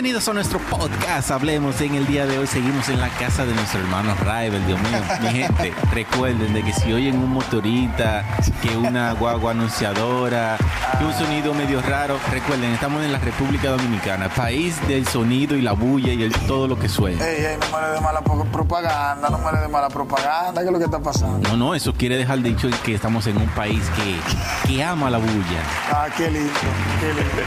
Bienvenidos 0.00 0.28
a 0.28 0.32
nuestro 0.32 0.60
podcast. 0.60 1.32
Hablemos 1.32 1.80
en 1.80 1.96
el 1.96 2.06
día 2.06 2.24
de 2.24 2.38
hoy. 2.38 2.46
Seguimos 2.46 2.88
en 2.88 3.00
la 3.00 3.08
casa 3.08 3.44
de 3.44 3.52
nuestro 3.52 3.80
hermano 3.80 4.14
Raibel. 4.24 4.64
Dios 4.64 4.78
mío, 4.80 5.00
mi 5.22 5.28
gente, 5.30 5.74
recuerden 5.92 6.54
de 6.54 6.62
que 6.62 6.72
si 6.72 6.92
oyen 6.92 7.18
un 7.18 7.32
motorita, 7.32 8.24
que 8.62 8.76
una 8.76 9.10
guagua 9.14 9.50
anunciadora, 9.50 10.56
que 11.00 11.04
un 11.04 11.12
sonido 11.14 11.52
medio 11.52 11.82
raro, 11.82 12.16
recuerden, 12.30 12.70
estamos 12.74 13.02
en 13.04 13.10
la 13.10 13.18
República 13.18 13.70
Dominicana, 13.70 14.28
país 14.28 14.76
del 14.86 15.04
sonido 15.08 15.56
y 15.56 15.62
la 15.62 15.72
bulla 15.72 16.12
y 16.12 16.22
el, 16.22 16.32
todo 16.46 16.68
lo 16.68 16.78
que 16.78 16.88
suena. 16.88 17.26
Ey, 17.26 17.44
ey, 17.46 17.56
no 17.58 17.76
me 17.80 17.88
dé 17.88 18.00
mala 18.00 18.20
pro- 18.20 18.44
propaganda, 18.52 19.28
no 19.28 19.38
me 19.38 19.58
dé 19.58 19.66
mala 19.66 19.88
propaganda, 19.88 20.60
¿qué 20.60 20.66
es 20.68 20.72
lo 20.72 20.78
que 20.78 20.84
está 20.84 21.00
pasando? 21.00 21.48
No, 21.48 21.56
no, 21.56 21.74
eso 21.74 21.92
quiere 21.92 22.16
dejar 22.16 22.38
dicho 22.40 22.68
que 22.84 22.94
estamos 22.94 23.26
en 23.26 23.36
un 23.36 23.48
país 23.48 23.82
que, 23.96 24.68
que 24.68 24.84
ama 24.84 25.10
la 25.10 25.18
bulla. 25.18 25.60
Ah, 25.90 26.06
qué 26.16 26.30
lindo, 26.30 26.52
qué 27.00 27.06
lindo. 27.08 27.42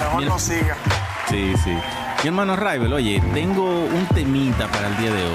Mejor 0.00 0.16
Mira. 0.18 0.28
no 0.30 0.38
siga. 0.40 0.76
Sí, 1.28 1.52
sí. 1.62 1.70
Mi 2.22 2.28
hermano 2.28 2.56
Raibel, 2.56 2.92
oye, 2.92 3.22
tengo 3.34 3.64
un 3.84 4.06
temita 4.14 4.66
para 4.68 4.88
el 4.88 4.96
día 4.96 5.12
de 5.12 5.24
hoy. 5.24 5.34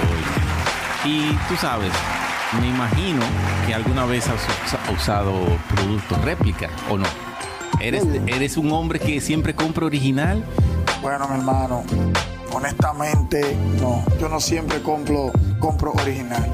Y 1.05 1.31
tú 1.47 1.55
sabes, 1.55 1.91
me 2.59 2.67
imagino 2.67 3.21
que 3.67 3.73
alguna 3.73 4.05
vez 4.05 4.27
has 4.27 4.41
usa- 4.65 4.91
usado 4.93 5.33
productos 5.73 6.21
réplica 6.23 6.69
o 6.89 6.97
no. 6.97 7.05
¿Eres, 7.79 8.03
¿Eres 8.27 8.57
un 8.57 8.71
hombre 8.71 8.99
que 8.99 9.19
siempre 9.21 9.53
compra 9.53 9.85
original? 9.85 10.43
Bueno, 11.01 11.27
mi 11.27 11.35
hermano, 11.37 11.83
honestamente, 12.53 13.55
no. 13.81 14.03
Yo 14.19 14.29
no 14.29 14.39
siempre 14.39 14.81
compro, 14.81 15.31
compro 15.59 15.91
original. 15.93 16.51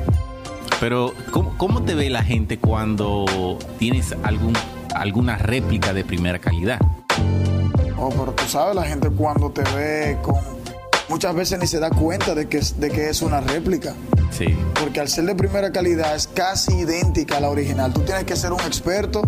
Pero, 0.79 1.13
¿cómo, 1.31 1.55
cómo 1.57 1.83
te 1.83 1.93
ve 1.93 2.09
la 2.09 2.23
gente 2.23 2.57
cuando 2.57 3.57
tienes 3.77 4.15
algún, 4.23 4.53
alguna 4.95 5.37
réplica 5.37 5.93
de 5.93 6.03
primera 6.03 6.39
calidad? 6.39 6.79
Oh, 7.99 8.09
pero 8.09 8.31
tú 8.33 8.45
sabes, 8.47 8.75
la 8.75 8.83
gente 8.85 9.09
cuando 9.09 9.49
te 9.51 9.61
ve 9.75 10.17
con... 10.21 10.35
Muchas 11.09 11.33
veces 11.33 11.57
ni 11.59 11.65
se 11.65 11.79
da 11.79 11.89
cuenta 11.89 12.35
de 12.35 12.47
que, 12.47 12.59
es- 12.59 12.79
de 12.79 12.89
que 12.91 13.09
es 13.09 13.21
una 13.23 13.41
réplica. 13.41 13.95
Sí. 14.31 14.55
Porque 14.79 14.99
al 14.99 15.07
ser 15.09 15.25
de 15.25 15.33
primera 15.35 15.71
calidad 15.71 16.15
es 16.15 16.27
casi 16.27 16.71
idéntica 16.73 17.37
a 17.37 17.39
la 17.39 17.49
original. 17.49 17.91
Tú 17.91 18.01
tienes 18.01 18.25
que 18.25 18.35
ser 18.35 18.53
un 18.53 18.59
experto 18.61 19.23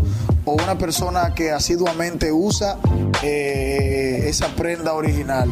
o 0.45 0.53
una 0.53 0.77
persona 0.77 1.33
que 1.33 1.51
asiduamente 1.51 2.31
usa 2.31 2.77
eh, 3.23 4.25
esa 4.27 4.47
prenda 4.49 4.93
original 4.93 5.49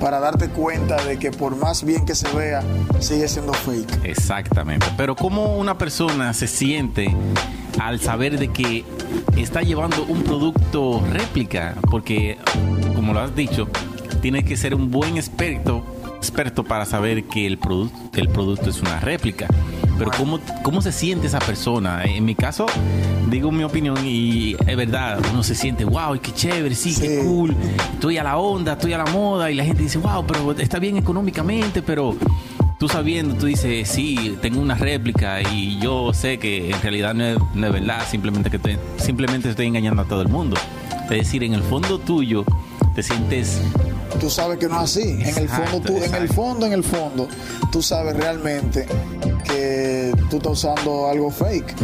para 0.00 0.18
darte 0.20 0.48
cuenta 0.48 1.02
de 1.04 1.18
que 1.18 1.30
por 1.30 1.56
más 1.56 1.84
bien 1.84 2.04
que 2.04 2.14
se 2.14 2.28
vea, 2.32 2.62
sigue 3.00 3.28
siendo 3.28 3.52
fake. 3.52 4.04
Exactamente. 4.04 4.86
Pero 4.96 5.14
¿cómo 5.16 5.56
una 5.56 5.78
persona 5.78 6.32
se 6.32 6.46
siente 6.46 7.14
al 7.80 8.00
saber 8.00 8.38
de 8.38 8.48
que 8.48 8.84
está 9.36 9.62
llevando 9.62 10.04
un 10.04 10.22
producto 10.22 11.02
réplica? 11.10 11.74
Porque, 11.90 12.38
como 12.94 13.12
lo 13.12 13.20
has 13.20 13.34
dicho, 13.34 13.68
tienes 14.20 14.44
que 14.44 14.56
ser 14.56 14.74
un 14.74 14.90
buen 14.90 15.16
experto, 15.16 15.84
experto 16.16 16.64
para 16.64 16.84
saber 16.84 17.24
que 17.24 17.46
el, 17.46 17.58
produ- 17.58 17.90
el 18.14 18.28
producto 18.28 18.70
es 18.70 18.80
una 18.80 19.00
réplica. 19.00 19.46
Pero 19.98 20.10
¿cómo, 20.16 20.40
¿cómo 20.62 20.80
se 20.82 20.90
siente 20.90 21.26
esa 21.26 21.38
persona? 21.38 22.04
En 22.04 22.24
mi 22.24 22.34
caso, 22.34 22.66
digo 23.30 23.52
mi 23.52 23.62
opinión 23.62 23.98
y 24.04 24.56
es 24.66 24.76
verdad, 24.76 25.20
uno 25.32 25.42
se 25.42 25.54
siente, 25.54 25.84
wow, 25.84 26.18
qué 26.20 26.32
chévere, 26.32 26.74
sí, 26.74 26.94
qué 26.98 27.20
Sí. 27.20 27.26
cool, 27.26 27.54
estoy 27.92 28.16
a 28.18 28.24
la 28.24 28.36
onda, 28.38 28.72
estoy 28.72 28.94
a 28.94 28.98
la 28.98 29.06
moda 29.06 29.50
y 29.50 29.54
la 29.54 29.64
gente 29.64 29.82
dice, 29.82 29.98
wow, 29.98 30.24
pero 30.26 30.52
está 30.52 30.78
bien 30.78 30.96
económicamente, 30.96 31.82
pero 31.82 32.16
tú 32.82 32.88
sabiendo, 32.88 33.36
tú 33.36 33.46
dices, 33.46 33.88
sí, 33.88 34.36
tengo 34.42 34.60
una 34.60 34.74
réplica 34.74 35.40
y 35.40 35.78
yo 35.78 36.12
sé 36.12 36.38
que 36.38 36.68
en 36.72 36.82
realidad 36.82 37.14
no 37.14 37.24
es, 37.24 37.38
no 37.54 37.66
es 37.68 37.72
verdad, 37.72 38.00
simplemente 38.10 38.50
que 38.50 38.58
te- 38.58 38.76
simplemente 38.96 39.48
estoy 39.50 39.66
engañando 39.68 40.02
a 40.02 40.04
todo 40.04 40.20
el 40.20 40.26
mundo. 40.26 40.56
Es 41.04 41.10
decir, 41.10 41.44
en 41.44 41.54
el 41.54 41.62
fondo 41.62 42.00
tuyo 42.00 42.44
te 42.96 43.04
sientes, 43.04 43.60
Tú 44.20 44.28
sabes 44.28 44.58
que 44.58 44.66
no 44.66 44.82
es 44.82 44.90
así. 44.98 45.02
En 45.20 45.38
el 45.38 45.48
fondo, 45.48 45.80
tú, 45.80 45.96
en 46.02 46.12
el 46.16 46.28
fondo, 46.28 46.66
en 46.66 46.72
el 46.72 46.82
fondo, 46.82 47.28
tú 47.70 47.80
sabes 47.82 48.16
realmente 48.16 48.84
que 49.44 50.12
tú 50.28 50.38
estás 50.38 50.52
usando 50.52 51.06
algo 51.08 51.30
fake. 51.30 51.74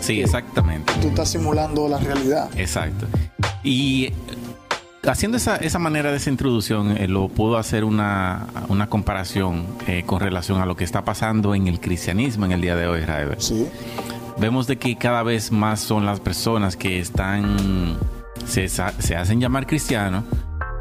sí, 0.00 0.20
exactamente, 0.20 0.92
Tú 1.02 1.08
estás 1.08 1.30
simulando 1.30 1.88
la 1.88 1.98
realidad. 1.98 2.48
exacto. 2.56 3.06
Y 3.64 4.12
haciendo 5.06 5.36
esa, 5.36 5.56
esa 5.56 5.78
manera 5.78 6.10
de 6.10 6.16
esa 6.16 6.30
introducción, 6.30 6.96
eh, 6.96 7.08
lo 7.08 7.28
puedo 7.28 7.56
hacer 7.56 7.84
una, 7.84 8.46
una 8.68 8.88
comparación 8.88 9.66
eh, 9.86 10.02
con 10.04 10.20
relación 10.20 10.60
a 10.60 10.66
lo 10.66 10.76
que 10.76 10.84
está 10.84 11.04
pasando 11.04 11.54
en 11.54 11.68
el 11.68 11.80
cristianismo 11.80 12.44
en 12.44 12.52
el 12.52 12.60
día 12.60 12.76
de 12.76 12.86
hoy, 12.86 13.02
Raever. 13.02 13.40
Sí. 13.40 13.66
vemos 14.38 14.66
de 14.66 14.78
que 14.78 14.96
cada 14.96 15.22
vez 15.22 15.52
más 15.52 15.80
son 15.80 16.06
las 16.06 16.20
personas 16.20 16.76
que 16.76 16.98
están 16.98 17.96
se, 18.46 18.68
se 18.68 19.16
hacen 19.16 19.40
llamar 19.40 19.66
cristianos 19.66 20.24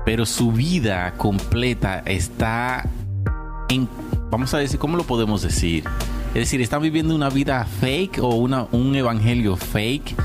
pero 0.06 0.26
su 0.26 0.54
vida 0.54 1.14
completa 1.18 2.02
está 2.06 2.88
en 3.68 3.90
vamos 4.30 4.54
a 4.54 4.58
decir 4.58 4.80
cómo 4.80 4.96
lo 4.96 5.04
podemos 5.04 5.42
decir 5.42 5.84
es 6.30 6.34
decir 6.34 6.62
están 6.62 6.82
viviendo 6.82 7.14
una 7.16 7.30
vida 7.30 7.66
fake 7.82 8.20
o 8.22 8.30
una, 8.30 8.68
un 8.72 8.96
evangelio 8.96 9.58
fake 9.58 10.16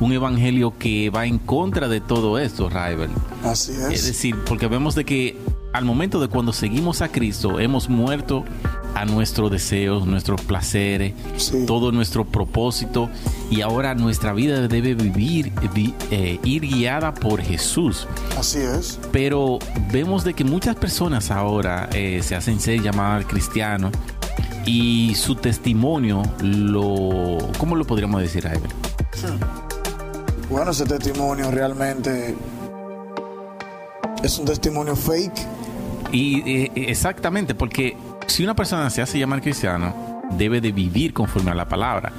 un 0.00 0.12
evangelio 0.12 0.72
que 0.78 1.10
va 1.10 1.26
en 1.26 1.38
contra 1.38 1.88
de 1.88 2.00
todo 2.00 2.38
esto 2.38 2.68
Rival 2.68 3.10
Así 3.44 3.72
es 3.72 3.78
es. 4.00 4.06
decir, 4.06 4.34
porque 4.46 4.66
vemos 4.66 4.94
de 4.94 5.04
que 5.04 5.36
al 5.72 5.84
momento 5.84 6.20
de 6.20 6.26
cuando 6.28 6.52
seguimos 6.52 7.00
a 7.00 7.08
Cristo, 7.12 7.60
hemos 7.60 7.88
muerto 7.88 8.44
a 8.94 9.04
nuestros 9.04 9.52
deseos, 9.52 10.04
nuestros 10.04 10.40
placeres, 10.40 11.12
Sí. 11.36 11.64
todo 11.64 11.92
nuestro 11.92 12.24
propósito 12.24 13.08
y 13.52 13.60
ahora 13.60 13.94
nuestra 13.94 14.32
vida 14.32 14.66
debe 14.66 14.94
vivir, 14.94 15.52
vi- 15.72 15.94
eh, 16.10 16.40
ir 16.42 16.62
guiada 16.62 17.14
por 17.14 17.40
Jesús. 17.40 18.08
Así 18.36 18.58
es. 18.58 18.98
Pero 19.12 19.60
vemos 19.92 20.24
de 20.24 20.34
que 20.34 20.42
muchas 20.42 20.74
personas 20.74 21.30
ahora 21.30 21.88
eh, 21.92 22.20
se 22.24 22.34
hacen 22.34 22.58
ser 22.58 22.82
llamadas 22.82 23.26
cristianos 23.26 23.92
y 24.66 25.14
su 25.14 25.36
testimonio 25.36 26.22
lo... 26.42 27.38
¿Cómo 27.58 27.76
lo 27.76 27.84
podríamos 27.84 28.20
decir, 28.22 28.44
Iber? 28.44 28.70
Bueno, 30.50 30.72
ese 30.72 30.84
testimonio 30.84 31.50
realmente 31.50 32.34
es 34.22 34.38
un 34.38 34.44
testimonio 34.46 34.96
fake. 34.96 35.46
Y 36.12 36.40
eh, 36.50 36.72
exactamente, 36.74 37.54
porque 37.54 37.96
si 38.26 38.42
una 38.42 38.54
persona 38.54 38.90
se 38.90 39.00
hace 39.00 39.18
llamar 39.18 39.40
cristiano, 39.42 40.20
debe 40.32 40.60
de 40.60 40.72
vivir 40.72 41.12
conforme 41.12 41.52
a 41.52 41.54
la 41.54 41.68
palabra. 41.68 42.12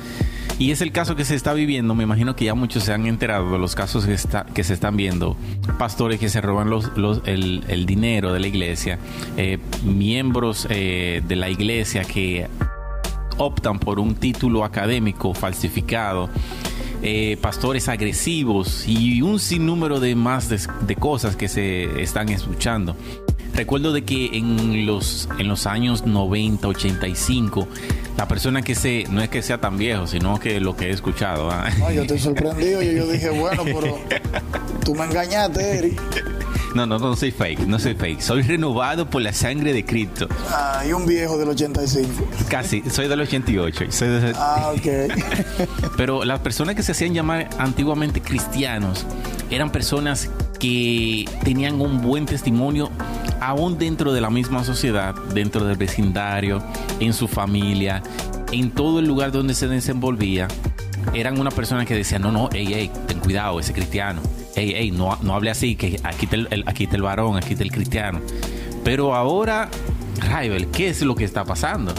Y 0.58 0.72
es 0.72 0.81
el 0.81 0.92
caso 0.92 1.16
que 1.16 1.25
se 1.25 1.34
está 1.36 1.53
viviendo, 1.53 1.96
me 1.96 2.03
imagino 2.03 2.36
que 2.36 2.46
ya 2.46 2.53
muchos 2.53 2.84
se 2.84 2.94
han 2.94 3.08
enterado 3.08 3.52
de 3.52 3.58
los 3.58 3.74
casos 3.75 4.06
que, 4.06 4.63
se 4.63 4.74
están 4.74 4.96
viendo, 4.96 5.36
pastores 5.80 6.19
que 6.19 6.30
se 6.30 6.40
roban 6.40 6.69
los, 6.69 6.96
los- 6.96 7.22
el, 7.25 7.86
dinero 7.88 8.31
de 8.31 8.40
la 8.40 8.48
iglesia, 8.48 9.00
eh, 9.38 9.58
miembros 9.84 10.68
eh, 10.69 11.24
de 11.28 11.36
la 11.36 11.50
iglesia 11.50 12.03
que 12.03 12.48
optan 13.38 13.80
por 13.80 14.00
un 14.00 14.13
título 14.13 14.63
académico 14.63 15.34
falsificado, 15.34 16.30
eh, 17.01 17.38
pastores 17.41 17.88
agresivos 17.89 18.84
y 18.88 19.22
un 19.22 19.39
sinnúmero 19.39 20.00
de 20.00 20.16
más 20.16 20.50
de, 20.50 20.59
de 20.85 20.95
cosas 20.95 21.35
que 21.35 21.47
se 21.47 22.01
están 22.01 22.29
escuchando. 22.29 22.95
Recuerdo 23.53 23.91
de 23.91 24.03
que 24.03 24.38
en 24.38 24.85
los, 24.85 25.28
en 25.38 25.47
los 25.47 25.67
años 25.67 26.06
90, 26.06 26.67
85, 26.67 27.67
la 28.17 28.28
persona 28.28 28.62
que 28.62 28.75
se, 28.75 29.06
no 29.09 29.22
es 29.22 29.29
que 29.29 29.41
sea 29.41 29.59
tan 29.59 29.78
viejo, 29.78 30.07
sino 30.07 30.39
que 30.39 30.59
lo 30.59 30.75
que 30.75 30.85
he 30.85 30.91
escuchado. 30.91 31.51
No, 31.79 31.91
yo 31.91 32.03
estoy 32.03 32.19
sorprendido. 32.19 32.81
Yo, 32.81 32.91
yo 32.91 33.07
dije, 33.07 33.29
bueno, 33.29 33.63
pero 33.66 34.00
tú 34.85 34.95
me 34.95 35.03
engañaste, 35.06 35.78
Eric. 35.79 36.41
No, 36.76 36.86
no, 36.86 36.98
no 37.00 37.16
soy 37.18 37.32
fake, 37.32 37.68
no 37.68 37.78
soy 37.80 37.96
fake. 37.96 38.22
Soy 38.22 38.42
renovado 38.44 39.06
por 39.09 39.22
la 39.22 39.34
sangre 39.34 39.74
de 39.74 39.84
Cristo. 39.86 40.28
Ah, 40.50 40.84
y 40.88 40.94
un 40.94 41.06
viejo 41.06 41.38
del 41.38 41.50
85. 41.50 42.28
Casi, 42.50 42.82
soy 42.90 43.08
del 43.09 43.20
88. 43.22 43.86
Soy 43.90 44.08
de- 44.08 44.34
Ah, 44.38 44.72
ok. 44.74 45.68
Pero 45.98 46.24
las 46.24 46.40
personas 46.40 46.75
que 46.75 46.84
se 46.84 46.94
hacían 46.94 47.13
llamar 47.13 47.50
antiguamente 47.60 48.22
cristianos 48.22 49.06
eran 49.50 49.69
personas 49.72 50.30
que 50.60 51.25
tenían 51.44 51.81
un 51.81 52.01
buen 52.01 52.25
testimonio 52.25 52.90
aún 53.42 53.78
dentro 53.78 54.13
de 54.13 54.22
la 54.22 54.30
misma 54.30 54.63
sociedad, 54.63 55.13
dentro 55.34 55.66
del 55.66 55.75
vecindario, 55.78 56.63
en 57.01 57.12
su 57.13 57.28
familia, 57.28 58.01
en 58.51 58.72
todo 58.72 59.00
el 59.00 59.07
lugar 59.07 59.31
donde 59.34 59.56
se 59.56 59.68
desenvolvía. 59.68 60.48
Eran 61.13 61.40
una 61.40 61.50
persona 61.51 61.84
que 61.86 61.95
decía, 61.95 62.19
no, 62.19 62.31
no, 62.31 62.50
ey, 62.54 62.74
ey, 62.74 62.92
ten 63.07 63.19
cuidado, 63.19 63.60
ese 63.60 63.74
cristiano. 63.74 64.22
Ey, 64.56 64.71
ey, 64.74 64.92
no, 64.92 65.18
no 65.21 65.36
hable 65.36 65.50
así, 65.51 65.75
que 65.75 66.00
aquí 66.03 66.25
está 66.25 66.36
el, 66.36 66.48
el- 66.51 66.63
aquí 66.68 66.83
está 66.86 66.95
el 66.98 67.01
varón, 67.03 67.38
aquí 67.38 67.53
está 67.53 67.63
el 67.63 67.71
cristiano. 67.71 68.19
Pero 68.83 69.15
ahora, 69.15 69.69
Raibel, 70.19 70.68
¿qué 70.68 70.89
es 70.89 71.01
lo 71.01 71.15
que 71.15 71.24
está 71.24 71.45
pasando? 71.45 71.94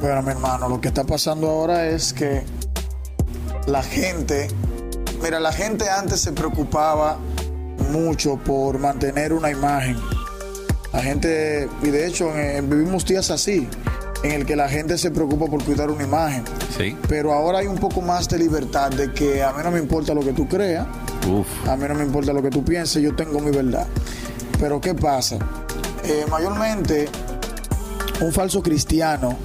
Bueno, 0.00 0.22
mi 0.22 0.30
hermano, 0.30 0.68
lo 0.68 0.80
que 0.80 0.88
está 0.88 1.04
pasando 1.04 1.48
ahora 1.48 1.86
es 1.88 2.12
que 2.12 2.42
la 3.66 3.82
gente, 3.82 4.48
mira, 5.22 5.38
la 5.40 5.52
gente 5.52 5.88
antes 5.90 6.20
se 6.20 6.32
preocupaba 6.32 7.18
mucho 7.90 8.36
por 8.36 8.78
mantener 8.78 9.32
una 9.32 9.50
imagen. 9.50 9.96
La 10.92 11.02
gente, 11.02 11.68
y 11.82 11.86
de 11.88 12.06
hecho 12.06 12.30
vivimos 12.64 13.04
días 13.04 13.30
así, 13.30 13.66
en 14.22 14.32
el 14.32 14.46
que 14.46 14.56
la 14.56 14.68
gente 14.68 14.96
se 14.98 15.10
preocupa 15.10 15.46
por 15.46 15.62
cuidar 15.64 15.90
una 15.90 16.04
imagen. 16.04 16.44
Sí. 16.76 16.96
Pero 17.08 17.32
ahora 17.32 17.58
hay 17.58 17.66
un 17.66 17.78
poco 17.78 18.00
más 18.00 18.28
de 18.28 18.38
libertad 18.38 18.90
de 18.90 19.12
que 19.12 19.42
a 19.42 19.52
mí 19.52 19.58
no 19.64 19.70
me 19.70 19.78
importa 19.78 20.14
lo 20.14 20.20
que 20.20 20.32
tú 20.32 20.46
creas, 20.48 20.86
Uf. 21.28 21.68
a 21.68 21.76
mí 21.76 21.84
no 21.88 21.94
me 21.94 22.04
importa 22.04 22.32
lo 22.32 22.42
que 22.42 22.50
tú 22.50 22.64
pienses, 22.64 23.02
yo 23.02 23.14
tengo 23.14 23.40
mi 23.40 23.50
verdad. 23.50 23.86
Pero 24.58 24.80
¿qué 24.80 24.94
pasa? 24.94 25.38
eh, 26.04 26.24
mayormente 26.30 27.08
un 28.20 28.32
falso 28.32 28.62
cristiano 28.62 29.36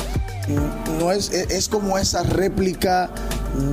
no 0.99 1.11
es, 1.11 1.29
es 1.31 1.67
como 1.67 1.97
esa 1.97 2.23
réplica 2.23 3.09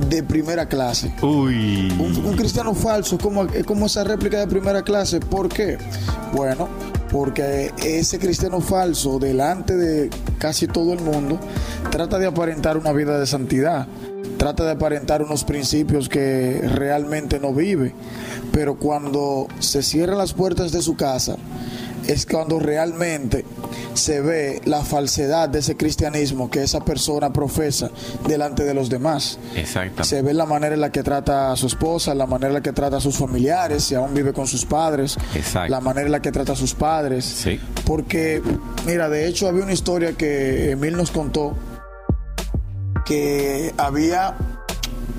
de 0.09 0.23
primera 0.23 0.67
clase. 0.67 1.13
Uy. 1.21 1.91
Un, 1.99 2.35
cristiano 2.35 2.73
falso 2.73 3.15
es 3.15 3.21
como, 3.21 3.47
como 3.65 3.85
esa 3.85 4.03
réplica 4.03 4.39
de 4.39 4.47
primera 4.47 4.81
clase. 4.81 5.19
¿Por 5.19 5.47
qué? 5.47 5.77
Bueno, 6.33 6.67
porque 7.11 7.71
ese 7.83 8.19
cristiano 8.19 8.59
falso 8.61 9.19
delante 9.19 9.77
de 9.77 10.09
casi 10.37 10.67
todo 10.67 10.93
el 10.93 10.99
mundo 10.99 11.39
trata 11.91 12.19
de 12.19 12.27
aparentar 12.27 12.77
una 12.77 12.91
vida 12.91 13.17
de 13.19 13.25
santidad, 13.25 13.87
trata 14.37 14.65
de 14.65 14.71
aparentar 14.71 15.21
unos 15.21 15.43
principios 15.43 16.09
que 16.09 16.61
realmente 16.63 17.39
no 17.39 17.53
vive, 17.53 17.93
pero 18.51 18.77
cuando 18.77 19.47
se 19.59 19.83
cierran 19.83 20.17
las 20.17 20.33
puertas 20.33 20.71
de 20.71 20.81
su 20.81 20.95
casa, 20.95 21.37
es 22.07 22.25
cuando 22.25 22.59
realmente 22.59 23.45
se 23.93 24.21
ve 24.21 24.61
la 24.65 24.83
falsedad 24.83 25.49
de 25.49 25.59
ese 25.59 25.75
cristianismo 25.75 26.49
que 26.49 26.61
esa 26.61 26.83
persona 26.83 27.31
profesa 27.31 27.89
delante 28.27 28.63
de 28.63 28.73
los 28.73 28.89
demás. 28.89 29.39
Exacto. 29.55 30.03
Se 30.03 30.21
ve 30.21 30.33
la 30.33 30.45
manera 30.45 30.75
en 30.75 30.81
la 30.81 30.91
que 30.91 31.03
trata 31.03 31.51
a 31.51 31.55
su 31.55 31.67
esposa, 31.67 32.13
la 32.13 32.27
manera 32.27 32.49
en 32.49 32.53
la 32.55 32.61
que 32.61 32.73
trata 32.73 32.97
a 32.97 33.01
sus 33.01 33.17
familiares, 33.17 33.83
si 33.85 33.95
aún 33.95 34.13
vive 34.13 34.33
con 34.33 34.47
sus 34.47 34.65
padres, 34.65 35.17
Exacto. 35.33 35.71
la 35.71 35.79
manera 35.79 36.05
en 36.05 36.11
la 36.11 36.21
que 36.21 36.31
trata 36.31 36.53
a 36.53 36.55
sus 36.55 36.73
padres. 36.73 37.25
Sí. 37.25 37.59
Porque, 37.85 38.41
mira, 38.85 39.09
de 39.09 39.27
hecho 39.27 39.47
había 39.47 39.63
una 39.63 39.73
historia 39.73 40.13
que 40.13 40.71
Emil 40.71 40.95
nos 40.95 41.11
contó 41.11 41.55
que 43.05 43.73
había 43.77 44.35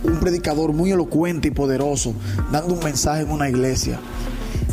un 0.02 0.20
predicador 0.20 0.72
muy 0.72 0.90
elocuente 0.92 1.48
y 1.48 1.50
poderoso 1.50 2.14
dando 2.52 2.74
un 2.74 2.84
mensaje 2.84 3.22
en 3.22 3.30
una 3.30 3.48
iglesia. 3.48 3.98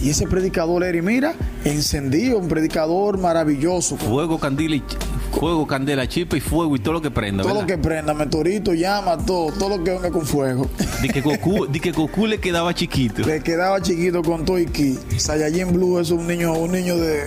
Y 0.01 0.09
ese 0.09 0.27
predicador 0.27 0.83
era, 0.83 0.97
y 0.97 1.01
mira, 1.01 1.33
encendido, 1.63 2.37
un 2.37 2.49
predicador 2.49 3.17
maravilloso. 3.17 3.95
Fuego, 3.95 4.37
candela, 4.37 4.75
y, 4.75 4.83
fuego, 5.31 5.65
candela, 5.65 6.07
chispa 6.09 6.35
y 6.35 6.41
fuego 6.41 6.75
y 6.75 6.79
todo 6.79 6.95
lo 6.95 7.01
que 7.01 7.09
prenda. 7.09 7.43
Todo 7.43 7.53
¿verdad? 7.53 7.69
lo 7.69 7.75
que 7.75 7.77
prenda, 7.77 8.13
meteorito, 8.13 8.73
llama, 8.73 9.17
todo, 9.17 9.53
todo 9.53 9.77
lo 9.77 9.83
que 9.83 9.91
venga 9.91 10.11
con 10.11 10.25
fuego. 10.25 10.67
De 11.01 11.07
que 11.07 11.21
Goku, 11.21 11.67
de 11.71 11.79
que 11.79 11.91
Goku 11.91 12.27
le 12.27 12.39
quedaba 12.39 12.73
chiquito. 12.73 13.21
Le 13.21 13.41
quedaba 13.41 13.81
chiquito 13.81 14.21
con 14.21 14.43
todo 14.43 14.59
y 14.59 14.65
ki. 14.65 14.99
Saiyajin 15.17 15.71
Blue 15.71 15.99
es 15.99 16.11
un 16.11 16.27
niño, 16.27 16.51
un 16.51 16.73
niño 16.73 16.97
de, 16.97 17.23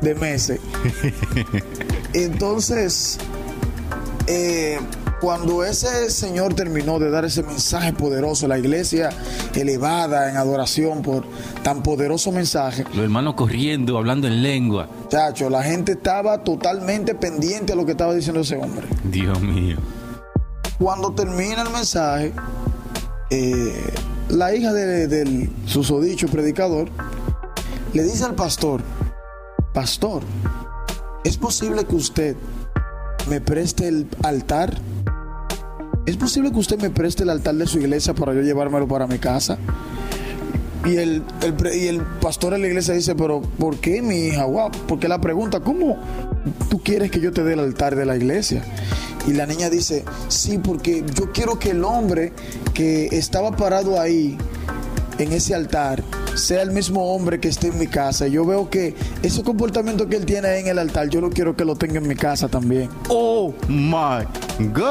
de 0.00 0.14
meses. 0.14 0.60
Entonces, 2.12 3.18
eh, 4.28 4.78
cuando 5.20 5.64
ese 5.64 6.10
señor 6.10 6.54
terminó 6.54 6.98
de 6.98 7.10
dar 7.10 7.24
ese 7.24 7.42
mensaje 7.42 7.92
poderoso, 7.92 8.46
la 8.46 8.58
iglesia 8.58 9.10
elevada 9.54 10.28
en 10.30 10.36
adoración 10.36 11.02
por 11.02 11.24
tan 11.62 11.82
poderoso 11.82 12.32
mensaje, 12.32 12.84
Los 12.94 13.04
hermanos 13.04 13.34
corriendo, 13.34 13.96
hablando 13.96 14.26
en 14.26 14.42
lengua. 14.42 14.88
chacho, 15.08 15.48
la 15.48 15.62
gente 15.62 15.92
estaba 15.92 16.44
totalmente 16.44 17.14
pendiente 17.14 17.72
a 17.72 17.76
lo 17.76 17.84
que 17.86 17.92
estaba 17.92 18.14
diciendo 18.14 18.40
ese 18.42 18.56
hombre. 18.56 18.86
Dios 19.04 19.40
mío. 19.40 19.76
Cuando 20.78 21.12
termina 21.12 21.62
el 21.62 21.70
mensaje, 21.70 22.32
eh, 23.30 23.94
la 24.28 24.54
hija 24.54 24.72
de- 24.74 25.06
del 25.08 25.50
susodicho 25.64 26.26
predicador 26.28 26.88
le 27.94 28.02
dice 28.02 28.24
al 28.24 28.34
pastor, 28.34 28.82
pastor, 29.72 30.22
¿es 31.24 31.38
posible 31.38 31.84
que 31.86 31.96
usted 31.96 32.36
me 33.30 33.40
preste 33.40 33.88
el 33.88 34.06
altar? 34.22 34.76
¿Es 36.06 36.16
posible 36.16 36.52
que 36.52 36.58
usted 36.58 36.78
me 36.80 36.88
preste 36.88 37.24
el 37.24 37.30
altar 37.30 37.56
de 37.56 37.66
su 37.66 37.78
iglesia 37.80 38.14
para 38.14 38.32
yo 38.32 38.40
llevármelo 38.40 38.86
para 38.86 39.08
mi 39.08 39.18
casa? 39.18 39.58
Y 40.84 40.96
el, 40.98 41.24
y 41.74 41.86
el 41.88 42.00
pastor 42.20 42.52
de 42.52 42.60
la 42.60 42.68
iglesia 42.68 42.94
dice, 42.94 43.16
pero 43.16 43.42
¿por 43.42 43.78
qué 43.78 44.00
mi 44.02 44.26
hija? 44.26 44.44
Wow, 44.44 44.70
porque 44.86 45.08
la 45.08 45.20
pregunta, 45.20 45.58
¿cómo 45.58 45.98
tú 46.70 46.80
quieres 46.80 47.10
que 47.10 47.20
yo 47.20 47.32
te 47.32 47.42
dé 47.42 47.54
el 47.54 47.58
altar 47.58 47.96
de 47.96 48.06
la 48.06 48.16
iglesia? 48.16 48.62
Y 49.26 49.32
la 49.32 49.46
niña 49.46 49.68
dice, 49.68 50.04
sí, 50.28 50.58
porque 50.58 51.04
yo 51.12 51.32
quiero 51.32 51.58
que 51.58 51.70
el 51.70 51.82
hombre 51.82 52.32
que 52.72 53.06
estaba 53.06 53.56
parado 53.56 54.00
ahí, 54.00 54.38
en 55.18 55.32
ese 55.32 55.56
altar, 55.56 56.04
sea 56.36 56.62
el 56.62 56.70
mismo 56.70 57.14
hombre 57.14 57.40
que 57.40 57.48
esté 57.48 57.68
en 57.68 57.78
mi 57.78 57.86
casa. 57.86 58.26
Yo 58.26 58.44
veo 58.44 58.68
que 58.70 58.94
ese 59.22 59.42
comportamiento 59.42 60.08
que 60.08 60.16
él 60.16 60.26
tiene 60.26 60.48
ahí 60.48 60.60
en 60.60 60.68
el 60.68 60.78
altar, 60.78 61.08
yo 61.08 61.20
lo 61.20 61.30
quiero 61.30 61.56
que 61.56 61.64
lo 61.64 61.76
tenga 61.76 61.98
en 61.98 62.06
mi 62.06 62.14
casa 62.14 62.48
también. 62.48 62.88
Oh 63.08 63.52
my 63.68 64.24
God. 64.72 64.86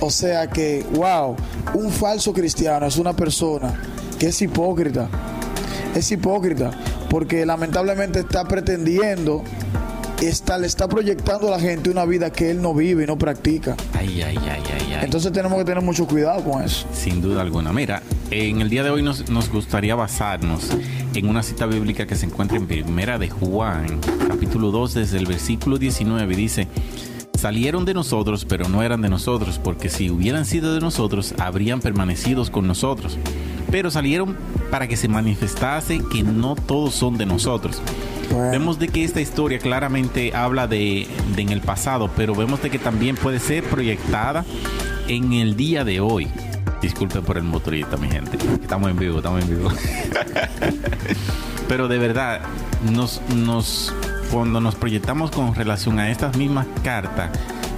O 0.00 0.10
sea 0.10 0.48
que, 0.48 0.84
wow, 0.94 1.36
un 1.74 1.90
falso 1.90 2.32
cristiano 2.32 2.86
es 2.86 2.96
una 2.96 3.14
persona 3.14 3.74
que 4.18 4.28
es 4.28 4.40
hipócrita. 4.42 5.08
Es 5.94 6.10
hipócrita 6.12 6.70
porque 7.08 7.44
lamentablemente 7.44 8.20
está 8.20 8.44
pretendiendo, 8.44 9.42
está, 10.28 10.58
le 10.58 10.66
está 10.66 10.88
proyectando 10.88 11.48
a 11.48 11.52
la 11.52 11.60
gente 11.60 11.90
una 11.90 12.04
vida 12.04 12.30
que 12.30 12.50
él 12.50 12.60
no 12.60 12.74
vive 12.74 13.04
y 13.04 13.06
no 13.06 13.16
practica. 13.16 13.76
Ay, 13.94 14.22
ay, 14.22 14.36
ay, 14.36 14.48
ay, 14.48 14.92
ay. 14.94 15.04
Entonces 15.04 15.32
tenemos 15.32 15.58
que 15.58 15.64
tener 15.64 15.82
mucho 15.82 16.06
cuidado 16.06 16.42
con 16.44 16.62
eso. 16.62 16.86
Sin 16.92 17.20
duda 17.20 17.42
alguna. 17.42 17.72
Mira, 17.72 18.02
en 18.30 18.60
el 18.60 18.68
día 18.68 18.82
de 18.82 18.90
hoy 18.90 19.02
nos, 19.02 19.28
nos 19.30 19.50
gustaría 19.50 19.94
basarnos 19.94 20.70
en 21.14 21.28
una 21.28 21.42
cita 21.42 21.66
bíblica 21.66 22.06
que 22.06 22.16
se 22.16 22.26
encuentra 22.26 22.56
en 22.56 22.66
Primera 22.66 23.18
de 23.18 23.28
Juan, 23.28 24.00
capítulo 24.28 24.70
2, 24.70 24.94
desde 24.94 25.18
el 25.18 25.26
versículo 25.26 25.78
19. 25.78 26.36
Dice, 26.36 26.68
salieron 27.40 27.86
de 27.86 27.94
nosotros, 27.94 28.44
pero 28.44 28.68
no 28.68 28.82
eran 28.82 29.00
de 29.00 29.08
nosotros, 29.08 29.58
porque 29.58 29.88
si 29.88 30.10
hubieran 30.10 30.44
sido 30.44 30.74
de 30.74 30.80
nosotros, 30.80 31.34
habrían 31.38 31.80
permanecido 31.80 32.44
con 32.52 32.66
nosotros. 32.66 33.16
Pero 33.70 33.90
salieron 33.90 34.36
para 34.70 34.86
que 34.86 34.96
se 34.96 35.08
manifestase 35.08 36.02
que 36.12 36.22
no 36.22 36.54
todos 36.54 36.94
son 36.94 37.16
de 37.16 37.24
nosotros. 37.24 37.80
Bueno. 38.30 38.50
Vemos 38.50 38.78
de 38.78 38.88
que 38.88 39.04
esta 39.04 39.20
historia 39.20 39.58
claramente 39.58 40.36
habla 40.36 40.66
de, 40.66 41.08
de 41.34 41.42
en 41.42 41.48
el 41.48 41.62
pasado, 41.62 42.10
pero 42.14 42.34
vemos 42.34 42.62
de 42.62 42.68
que 42.70 42.78
también 42.78 43.16
puede 43.16 43.40
ser 43.40 43.64
proyectada 43.64 44.44
en 45.08 45.32
el 45.32 45.56
día 45.56 45.82
de 45.82 46.00
hoy. 46.00 46.28
Disculpen 46.82 47.22
por 47.22 47.38
el 47.38 47.44
motorista, 47.44 47.96
mi 47.96 48.08
gente. 48.08 48.38
Estamos 48.62 48.90
en 48.90 48.98
vivo, 48.98 49.18
estamos 49.18 49.42
en 49.42 49.48
vivo. 49.48 49.70
pero 51.68 51.88
de 51.88 51.98
verdad, 51.98 52.40
nos, 52.92 53.20
nos, 53.34 53.94
cuando 54.30 54.60
nos 54.60 54.74
proyectamos 54.74 55.30
con 55.30 55.54
relación 55.54 55.98
a 55.98 56.10
estas 56.10 56.36
mismas 56.36 56.66
cartas 56.82 57.30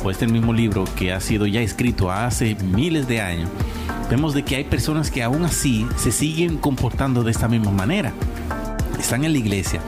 o 0.04 0.10
este 0.10 0.26
mismo 0.26 0.52
libro 0.52 0.84
que 0.96 1.12
ha 1.12 1.20
sido 1.20 1.46
ya 1.46 1.60
escrito 1.60 2.10
hace 2.10 2.56
miles 2.56 3.08
de 3.08 3.20
años, 3.20 3.48
vemos 4.10 4.34
de 4.34 4.44
que 4.44 4.56
hay 4.56 4.64
personas 4.64 5.10
que 5.10 5.22
aún 5.22 5.44
así 5.44 5.86
se 5.96 6.12
siguen 6.12 6.58
comportando 6.58 7.22
de 7.22 7.30
esta 7.30 7.48
misma 7.48 7.70
manera 7.70 8.12
están 9.02 9.24
en 9.24 9.32
la 9.32 9.38
iglesia, 9.38 9.80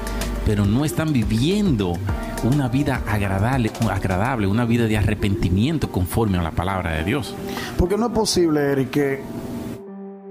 pero 0.45 0.67
no 0.67 0.85
están 0.85 1.13
viviendo 1.13 1.95
una 2.43 2.69
vida 2.69 3.03
agradable, 3.07 3.71
agradable, 3.91 4.47
una 4.47 4.65
vida 4.65 4.87
de 4.87 4.99
arrepentimiento 4.99 5.91
conforme 5.91 6.37
a 6.37 6.43
la 6.43 6.51
palabra 6.51 6.93
de 6.93 7.05
Dios. 7.05 7.35
Porque 7.79 7.97
no 7.97 8.07
es 8.07 8.13
posible, 8.13 8.61
Eric, 8.73 8.91
que 8.91 9.23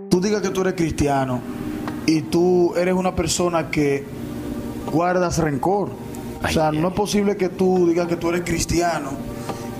tú 0.09 0.21
digas 0.21 0.41
que 0.41 0.49
tú 0.49 0.61
eres 0.61 0.73
cristiano 0.73 1.39
y 2.05 2.21
tú 2.23 2.73
eres 2.75 2.93
una 2.93 3.15
persona 3.15 3.71
que 3.71 4.03
guardas 4.91 5.37
rencor. 5.39 6.02
O 6.43 6.47
sea, 6.49 6.71
no 6.71 6.89
es 6.89 6.93
posible 6.93 7.37
que 7.37 7.49
tú 7.49 7.87
digas 7.87 8.07
que 8.07 8.15
tú 8.15 8.29
eres 8.29 8.41
cristiano 8.41 9.11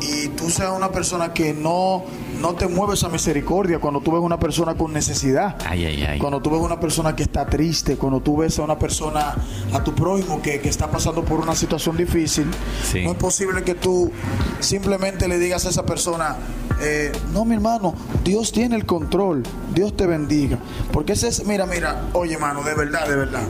y 0.01 0.27
tú 0.29 0.49
seas 0.49 0.71
una 0.75 0.91
persona 0.91 1.33
que 1.33 1.53
no, 1.53 2.03
no 2.41 2.55
te 2.55 2.67
mueves 2.67 3.03
a 3.05 3.09
misericordia 3.09 3.79
cuando 3.79 4.01
tú 4.01 4.11
ves 4.11 4.21
una 4.21 4.37
persona 4.37 4.75
con 4.75 4.91
necesidad. 4.91 5.55
Ay, 5.65 5.85
ay, 5.85 6.03
ay. 6.03 6.19
Cuando 6.19 6.41
tú 6.41 6.49
ves 6.49 6.59
una 6.59 6.77
persona 6.79 7.15
que 7.15 7.23
está 7.23 7.45
triste, 7.45 7.95
cuando 7.95 8.19
tú 8.19 8.35
ves 8.37 8.59
a 8.59 8.63
una 8.63 8.77
persona, 8.77 9.33
a 9.73 9.83
tu 9.83 9.93
prójimo 9.95 10.41
que, 10.41 10.59
que 10.59 10.67
está 10.67 10.91
pasando 10.91 11.23
por 11.23 11.39
una 11.39 11.55
situación 11.55 11.95
difícil, 11.95 12.45
Sí. 12.91 13.03
no 13.05 13.11
es 13.11 13.17
posible 13.17 13.63
que 13.63 13.75
tú 13.75 14.11
simplemente 14.59 15.27
le 15.29 15.37
digas 15.39 15.65
a 15.65 15.69
esa 15.69 15.85
persona, 15.85 16.35
eh, 16.81 17.11
no 17.31 17.45
mi 17.45 17.55
hermano, 17.55 17.93
Dios 18.25 18.51
tiene 18.51 18.75
el 18.75 18.85
control, 18.85 19.43
Dios 19.73 19.95
te 19.95 20.05
bendiga. 20.05 20.57
Porque 20.91 21.13
ese 21.13 21.29
es, 21.29 21.45
mira, 21.45 21.65
mira, 21.65 22.09
oye 22.13 22.33
hermano, 22.33 22.61
de 22.63 22.73
verdad, 22.73 23.07
de 23.07 23.15
verdad, 23.15 23.43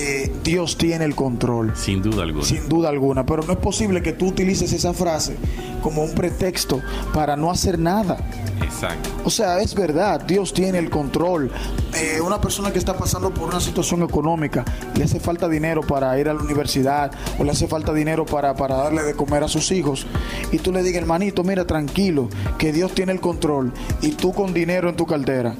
eh, 0.00 0.32
Dios 0.44 0.78
tiene 0.78 1.04
el 1.04 1.16
control. 1.16 1.72
Sin 1.74 2.02
duda 2.02 2.22
alguna. 2.22 2.44
Sin 2.44 2.68
duda 2.68 2.88
alguna, 2.88 3.26
pero 3.26 3.42
no 3.42 3.52
es 3.52 3.58
posible 3.58 4.00
que 4.00 4.12
tú 4.12 4.28
utilices 4.28 4.72
esa 4.72 4.92
frase 4.92 5.36
como 5.82 6.04
un 6.04 6.12
pretexto 6.12 6.80
para 7.12 7.36
no 7.36 7.50
hacer 7.50 7.78
nada. 7.78 8.16
Exacto. 8.62 9.10
O 9.24 9.30
sea, 9.30 9.58
es 9.58 9.74
verdad, 9.74 10.20
Dios 10.20 10.54
tiene 10.54 10.78
el 10.78 10.88
control. 10.88 11.50
Eh, 11.96 12.20
una 12.20 12.40
persona 12.40 12.70
que 12.70 12.78
está 12.78 12.96
pasando 12.96 13.34
por 13.34 13.48
una 13.48 13.60
situación 13.60 14.02
económica, 14.02 14.64
le 14.94 15.04
hace 15.04 15.18
falta 15.18 15.48
dinero 15.48 15.80
para 15.80 16.18
ir 16.18 16.28
a 16.28 16.34
la 16.34 16.40
universidad 16.40 17.10
o 17.38 17.44
le 17.44 17.50
hace 17.50 17.66
falta 17.66 17.92
dinero 17.92 18.24
para, 18.24 18.54
para 18.54 18.76
darle 18.76 19.02
de 19.02 19.14
comer 19.14 19.42
a 19.42 19.48
sus 19.48 19.72
hijos. 19.72 20.06
Y 20.52 20.58
tú 20.58 20.72
le 20.72 20.82
digas, 20.84 21.02
hermanito, 21.02 21.42
mira, 21.42 21.66
tranquilo, 21.66 22.28
que 22.56 22.72
Dios 22.72 22.92
tiene 22.92 23.12
el 23.12 23.20
control 23.20 23.72
y 24.00 24.12
tú 24.12 24.32
con 24.32 24.54
dinero 24.54 24.88
en 24.88 24.96
tu 24.96 25.06
cartera. 25.06 25.54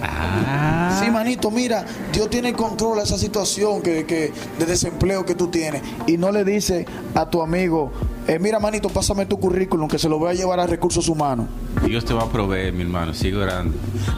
Ah. 0.00 0.83
Sí, 1.04 1.10
manito, 1.10 1.50
mira, 1.50 1.84
Dios 2.12 2.28
tiene 2.30 2.48
el 2.50 2.56
control 2.56 2.96
de 2.98 3.04
esa 3.04 3.18
situación 3.18 3.82
que, 3.82 4.04
que- 4.06 4.32
de 4.58 4.66
desempleo 4.66 5.24
que 5.24 5.34
tú 5.34 5.48
tienes. 5.48 5.82
Y 6.06 6.16
no 6.16 6.30
le 6.32 6.44
dice 6.44 6.86
a 7.14 7.28
tu 7.28 7.42
amigo, 7.42 7.92
eh, 8.26 8.38
mira, 8.38 8.58
manito, 8.58 8.88
pásame 8.88 9.26
tu 9.26 9.38
currículum 9.38 9.88
que 9.88 9.98
se 9.98 10.08
lo 10.08 10.18
voy 10.18 10.30
a 10.30 10.34
llevar 10.34 10.60
a 10.60 10.66
recursos 10.66 11.08
humanos. 11.08 11.46
Dios 11.86 12.04
te 12.04 12.14
va 12.14 12.22
a 12.22 12.28
proveer, 12.28 12.72
mi 12.72 12.82
hermano. 12.82 13.12
Sigue 13.14 13.36
orando. 13.36 13.76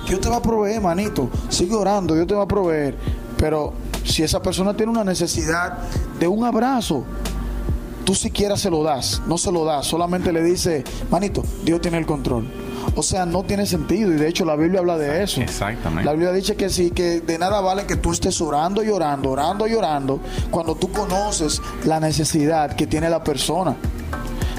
Dios 0.09 0.21
te 0.21 0.29
va 0.29 0.37
a 0.37 0.43
proveer, 0.43 0.81
manito. 0.81 1.29
Sigue 1.49 1.75
orando, 1.75 2.15
Dios 2.15 2.27
te 2.27 2.35
va 2.35 2.43
a 2.45 2.49
proveer. 2.49 2.97
Pero 3.37 3.73
Si 4.05 4.23
esa 4.23 4.41
persona 4.41 4.77
tiene 4.77 4.93
una 4.93 5.03
necesidad 5.03 5.79
de 6.21 6.29
un 6.29 6.45
abrazo, 6.45 7.03
tú 8.05 8.15
siquiera 8.15 8.57
se 8.57 8.71
lo 8.71 8.85
das, 8.85 9.21
no 9.27 9.37
se 9.37 9.51
lo 9.51 9.65
das, 9.65 9.85
solamente 9.85 10.33
le 10.33 10.45
dice, 10.45 10.85
manito, 11.11 11.43
Dios 11.65 11.81
tiene 11.81 11.99
el 11.99 12.07
control. 12.07 12.47
O 12.95 13.03
sea, 13.03 13.27
no 13.27 13.43
tiene 13.43 13.67
sentido 13.67 14.13
y 14.13 14.17
de 14.17 14.29
hecho 14.29 14.45
la 14.45 14.57
Biblia 14.57 14.81
habla 14.81 14.97
de 14.97 15.23
eso. 15.23 15.41
Exactamente. 15.41 16.05
La 16.05 16.13
Biblia 16.13 16.33
dice 16.33 16.57
que 16.57 16.71
sí, 16.71 16.91
que 16.91 17.21
de 17.21 17.39
nada 17.39 17.61
vale 17.61 17.87
que 17.87 17.97
tú 17.97 18.13
estés 18.13 18.41
orando 18.41 18.83
y 18.83 18.89
orando, 18.89 19.31
orando 19.31 19.67
y 19.67 19.75
orando, 19.75 20.21
cuando 20.51 20.75
tú 20.75 20.91
conoces 20.91 21.61
la 21.85 22.01
necesidad 22.01 22.75
que 22.75 22.87
tiene 22.87 23.11
la 23.11 23.23
persona. 23.23 23.77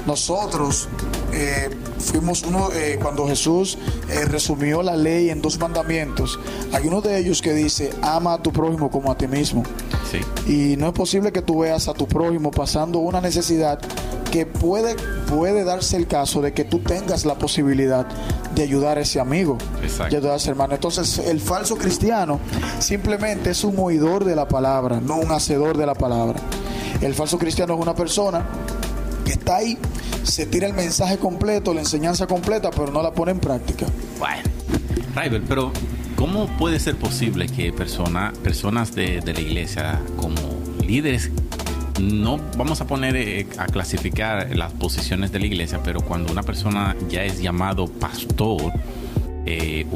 Nosotros 0.06 0.88
eh, 1.32 1.68
fuimos 1.98 2.42
uno, 2.42 2.70
eh, 2.72 2.98
cuando 3.00 3.26
Jesús 3.26 3.76
eh, 4.08 4.24
resumió 4.24 4.82
la 4.82 4.96
ley 4.96 5.28
en 5.28 5.42
dos 5.42 5.58
mandamientos, 5.58 6.38
hay 6.72 6.86
uno 6.86 7.00
de 7.02 7.18
ellos 7.18 7.42
que 7.42 7.52
dice, 7.52 7.90
ama 8.02 8.34
a 8.34 8.42
tu 8.42 8.52
prójimo 8.52 8.90
como 8.90 9.12
a 9.12 9.18
ti 9.18 9.26
mismo. 9.26 9.64
Sí. 10.10 10.20
Y 10.50 10.76
no 10.76 10.88
es 10.88 10.92
posible 10.94 11.32
que 11.32 11.42
tú 11.42 11.60
veas 11.60 11.88
a 11.88 11.92
tu 11.92 12.06
prójimo 12.06 12.50
pasando 12.50 13.00
una 13.00 13.20
necesidad 13.20 13.78
que 14.30 14.46
puede, 14.46 14.96
puede 15.28 15.64
darse 15.64 15.96
el 15.96 16.06
caso 16.06 16.40
de 16.42 16.52
que 16.52 16.64
tú 16.64 16.80
tengas 16.80 17.24
la 17.24 17.36
posibilidad 17.36 18.06
de 18.54 18.62
ayudar 18.62 18.98
a 18.98 19.02
ese 19.02 19.20
amigo, 19.20 19.58
Exacto. 19.82 20.10
de 20.10 20.16
ayudar 20.18 20.34
a 20.34 20.36
ese 20.36 20.50
hermano. 20.50 20.74
Entonces, 20.74 21.18
el 21.18 21.40
falso 21.40 21.76
cristiano 21.76 22.40
simplemente 22.78 23.50
es 23.50 23.64
un 23.64 23.74
oidor 23.78 24.24
de 24.24 24.36
la 24.36 24.48
palabra, 24.48 25.00
no 25.00 25.16
un 25.16 25.30
hacedor 25.32 25.76
de 25.76 25.86
la 25.86 25.94
palabra. 25.94 26.38
El 27.00 27.14
falso 27.14 27.38
cristiano 27.38 27.74
es 27.74 27.80
una 27.80 27.94
persona 27.94 28.44
que 29.24 29.32
está 29.32 29.56
ahí, 29.56 29.78
se 30.22 30.46
tira 30.46 30.66
el 30.66 30.74
mensaje 30.74 31.18
completo, 31.18 31.72
la 31.74 31.80
enseñanza 31.80 32.26
completa, 32.26 32.70
pero 32.70 32.90
no 32.90 33.02
la 33.02 33.12
pone 33.12 33.32
en 33.32 33.40
práctica. 33.40 33.86
Bueno, 34.18 34.42
Raibel, 35.14 35.42
pero 35.46 35.72
¿cómo 36.16 36.46
puede 36.58 36.80
ser 36.80 36.96
posible 36.96 37.46
que 37.46 37.72
persona, 37.72 38.32
personas 38.42 38.94
de, 38.94 39.20
de 39.20 39.32
la 39.34 39.40
iglesia 39.40 40.00
como 40.16 40.40
líderes, 40.84 41.30
no 42.00 42.38
vamos 42.56 42.80
a 42.80 42.86
poner 42.86 43.16
eh, 43.16 43.46
a 43.58 43.66
clasificar 43.66 44.54
las 44.56 44.72
posiciones 44.72 45.32
de 45.32 45.40
la 45.40 45.46
iglesia, 45.46 45.80
pero 45.82 46.00
cuando 46.00 46.32
una 46.32 46.42
persona 46.42 46.96
ya 47.08 47.24
es 47.24 47.40
llamado 47.40 47.86
pastor, 47.86 48.72
eh, 49.46 49.86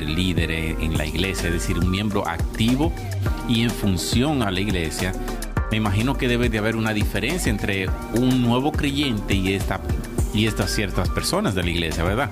líder 0.00 0.50
en, 0.50 0.96
la 0.96 1.04
iglesia, 1.04 1.48
es 1.48 1.54
decir, 1.54 1.78
un 1.78 1.90
miembro 1.90 2.26
activo 2.26 2.92
y 3.48 3.62
en 3.62 3.70
función 3.70 4.42
a 4.42 4.50
la 4.50 4.60
iglesia, 4.60 5.12
me 5.70 5.76
imagino 5.76 6.16
que 6.16 6.28
debe 6.28 6.48
de 6.48 6.58
haber 6.58 6.76
una 6.76 6.94
diferencia 6.94 7.50
entre 7.50 7.88
un 8.14 8.42
nuevo 8.42 8.72
creyente 8.72 9.34
y 9.34 9.52
esta 9.54 9.80
y 10.32 10.46
estas 10.46 10.70
ciertas 10.70 11.08
personas 11.08 11.54
de 11.54 11.62
la 11.62 11.70
iglesia, 11.70 12.04
¿verdad? 12.04 12.30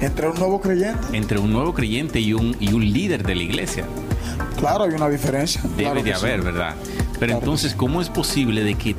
Entre 0.00 0.28
un 0.28 0.38
nuevo 0.38 0.60
creyente, 0.60 1.00
entre 1.12 1.38
un 1.38 1.52
nuevo 1.52 1.74
creyente 1.74 2.20
y 2.20 2.32
un, 2.32 2.56
y 2.58 2.72
un 2.72 2.92
líder 2.92 3.22
de 3.22 3.34
la 3.34 3.42
iglesia. 3.42 3.84
claro, 4.58 4.84
hay 4.84 4.90
una 4.90 5.08
diferencia. 5.08 5.60
Debe 5.62 5.82
claro 5.82 6.02
de 6.02 6.14
sí. 6.14 6.20
haber, 6.20 6.42
¿verdad? 6.42 6.74
Pero 7.20 7.34
entonces. 7.34 7.74
¿cómo 7.74 8.00
es 8.00 8.08
posible 8.08 8.64
de 8.64 8.74
que 8.74 8.96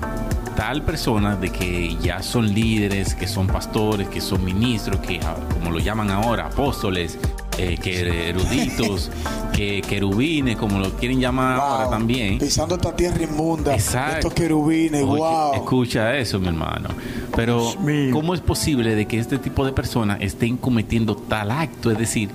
tal 0.55 0.83
persona, 0.83 1.35
de 1.35 1.49
que 1.49 1.97
ya 2.01 2.21
son 2.21 2.53
líderes, 2.53 3.15
que 3.15 3.27
son 3.27 3.47
pastores, 3.47 4.07
que 4.07 4.21
son 4.21 4.45
ministros, 4.45 4.99
que 5.01 5.19
ah, 5.23 5.35
como 5.53 5.71
lo 5.71 5.79
llaman 5.79 6.11
ahora, 6.11 6.45
apóstoles, 6.45 7.17
eh, 7.57 7.77
que 7.81 8.29
eruditos, 8.29 9.09
que 9.53 9.81
querubines, 9.81 10.57
como 10.57 10.79
lo 10.79 10.91
quieren 10.93 11.19
llamar 11.19 11.59
ahora 11.59 11.89
también? 11.89 12.37
Pisando 12.37 12.75
esta 12.75 12.95
tierra 12.95 13.23
inmunda. 13.23 13.73
Exacto. 13.73 14.17
Estos 14.17 14.33
querubines, 14.33 15.03
Oye, 15.03 15.19
wow. 15.19 15.53
Escucha 15.55 16.15
eso, 16.17 16.39
mi 16.39 16.47
hermano. 16.47 16.89
Pero. 17.35 17.73
¿cómo 18.11 18.33
es 18.33 18.41
posible 18.41 18.95
de 18.95 19.05
que 19.07 19.17
este 19.17 19.39
tipo 19.39 19.65
de 19.65 19.73
personas 19.73 20.19
estén 20.21 20.57
cometiendo 20.57 21.15
tal 21.15 21.51
acto? 21.51 21.91
Es 21.91 21.97
decir, 21.97 22.29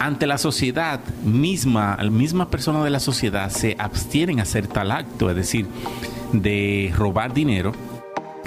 ante 0.00 0.26
la 0.26 0.38
sociedad 0.38 1.00
misma, 1.24 1.96
la 2.00 2.10
misma 2.10 2.48
persona 2.50 2.82
de 2.84 2.90
la 2.90 3.00
sociedad 3.00 3.50
se 3.50 3.76
abstienen 3.78 4.38
a 4.40 4.42
hacer 4.42 4.66
tal 4.66 4.90
acto, 4.92 5.28
es 5.30 5.36
decir, 5.36 5.66
de 6.32 6.92
robar 6.96 7.32
dinero 7.34 7.72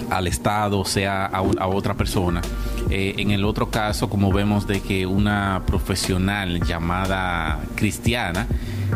al 0.09 0.27
Estado, 0.27 0.83
sea 0.85 1.25
a, 1.25 1.41
otra 1.67 1.93
persona. 1.93 2.41
Eh, 2.89 3.15
en 3.17 3.31
el 3.31 3.45
otro 3.45 3.69
caso, 3.69 4.09
como 4.09 4.31
vemos 4.31 4.67
de 4.67 4.81
que 4.81 5.05
una 5.05 5.61
profesional 5.65 6.61
llamada 6.65 7.59
cristiana 7.75 8.47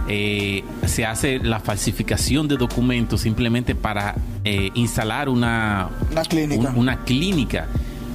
eh, 0.09 0.63
se 0.85 1.05
hace 1.05 1.39
la 1.39 1.59
falsificación 1.59 2.47
de 2.47 2.57
documentos 2.57 3.21
simplemente 3.21 3.75
para 3.75 4.15
eh, 4.43 4.71
instalar 4.73 5.29
una, 5.29 5.89
Una 6.11 6.21
clínica. 6.23 6.69
un- 6.69 6.77
una 6.77 6.97
clínica. 7.03 7.67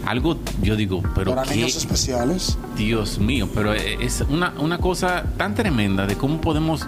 Algo, 0.06 0.36
yo 0.62 0.76
digo, 0.76 1.02
pero 1.14 1.34
Para 1.34 1.44
qué, 1.48 1.56
niños 1.56 1.76
especiales. 1.76 2.56
Dios 2.76 3.18
mío, 3.18 3.48
pero 3.54 3.74
es 3.74 4.22
una, 4.28 4.54
una 4.58 4.78
cosa 4.78 5.24
tan 5.36 5.54
tremenda 5.54 6.06
de 6.06 6.16
cómo 6.16 6.40
podemos, 6.40 6.86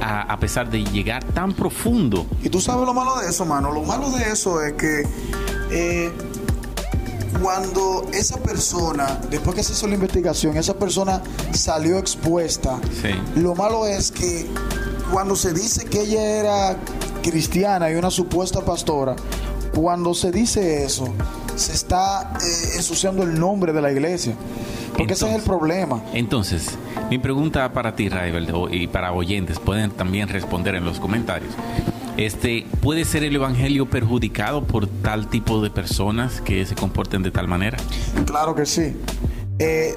a, 0.00 0.22
a 0.22 0.38
pesar 0.38 0.70
de 0.70 0.84
llegar 0.84 1.24
tan 1.24 1.52
profundo, 1.52 2.26
Y 2.42 2.48
tú 2.48 2.60
sabes 2.60 2.86
lo 2.86 2.94
malo 2.94 3.18
de 3.20 3.28
eso, 3.28 3.44
mano. 3.44 3.72
Lo 3.72 3.82
malo 3.82 4.10
de 4.10 4.30
eso 4.30 4.62
es 4.62 4.74
que 4.74 5.02
eh, 5.70 6.12
cuando 7.42 8.06
esa 8.12 8.38
persona, 8.38 9.20
después 9.30 9.56
que 9.56 9.62
se 9.62 9.72
hizo 9.72 9.86
la 9.86 9.94
investigación, 9.94 10.56
esa 10.56 10.74
persona 10.78 11.22
salió 11.52 11.98
expuesta. 11.98 12.78
Sí. 13.02 13.40
Lo 13.40 13.54
malo 13.54 13.86
es 13.86 14.10
que 14.10 14.46
cuando 15.12 15.36
se 15.36 15.52
dice 15.52 15.84
que 15.86 16.02
ella 16.02 16.22
era 16.22 16.76
cristiana 17.22 17.90
y 17.90 17.94
una 17.94 18.10
supuesta 18.10 18.64
pastora, 18.64 19.16
cuando 19.74 20.14
se 20.14 20.30
dice 20.30 20.84
eso, 20.84 21.12
se 21.56 21.72
está 21.72 22.32
eh, 22.40 22.76
ensuciando 22.76 23.22
el 23.24 23.38
nombre 23.38 23.72
de 23.72 23.80
la 23.82 23.90
iglesia. 23.90 24.34
Porque 24.96 25.12
ese 25.12 25.26
es 25.26 25.30
el 25.34 25.36
Entonces- 25.40 25.48
problema. 25.48 26.02
Entonces, 26.14 26.68
mi 27.10 27.18
pregunta 27.18 27.72
para 27.72 27.94
ti, 27.96 28.08
Raibel, 28.08 28.48
y 28.70 28.86
para 28.86 29.12
oyentes, 29.12 29.58
pueden 29.58 29.90
también 29.90 30.28
responder 30.28 30.74
en 30.74 30.84
los 30.84 30.98
comentarios. 31.00 31.52
Este, 32.16 32.66
¿Puede 32.80 33.04
ser 33.04 33.24
el 33.24 33.34
evangelio 33.36 33.90
perjudicado 33.90 34.64
por 34.64 34.86
tal 34.86 35.28
tipo 35.28 35.60
de 35.62 35.68
personas 35.68 36.40
que 36.40 36.64
se 36.64 36.74
comporten 36.74 37.22
de 37.22 37.30
tal 37.30 37.46
manera? 37.46 37.76
Claro 38.24 38.54
que 38.54 38.64
sí. 38.64 38.96
Eh, 39.58 39.94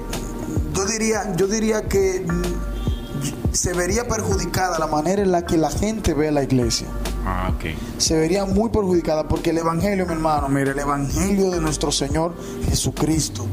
yo 0.74 0.84
diría, 0.84 1.34
yo 1.36 1.46
diría 1.46 1.82
que 1.88 2.20
mm, 2.26 3.52
se 3.54 3.72
vería 3.72 4.06
perjudicada 4.06 4.78
la 4.78 4.86
manera 4.86 5.22
en 5.22 5.32
la 5.32 5.46
que 5.46 5.56
la 5.56 5.70
gente 5.70 6.12
ve 6.12 6.30
la 6.30 6.42
iglesia. 6.42 6.86
Ah, 7.24 7.52
ok. 7.54 7.64
Se 7.98 8.18
vería 8.18 8.44
muy 8.44 8.70
perjudicada 8.70 9.28
porque 9.28 9.50
el 9.50 9.58
evangelio, 9.58 10.06
mi 10.06 10.12
hermano, 10.12 10.48
mire, 10.48 10.70
el 10.70 10.78
evangelio 10.78 11.50
de 11.50 11.60
nuestro 11.60 11.92
Señor 11.92 12.34
Jesucristo 12.68 13.46